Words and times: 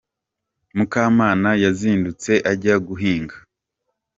Mukamana 0.75 1.49
yazindutse 1.63 2.31
ajya 2.51 2.75
guhinga. 2.87 3.35